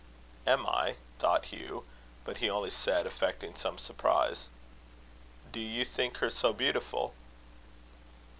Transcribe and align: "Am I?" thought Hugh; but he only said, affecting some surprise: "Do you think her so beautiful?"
"Am 0.47 0.65
I?" 0.65 0.95
thought 1.19 1.45
Hugh; 1.53 1.85
but 2.25 2.37
he 2.37 2.49
only 2.49 2.71
said, 2.71 3.05
affecting 3.05 3.53
some 3.53 3.77
surprise: 3.77 4.47
"Do 5.51 5.59
you 5.59 5.85
think 5.85 6.17
her 6.17 6.29
so 6.31 6.53
beautiful?" 6.53 7.13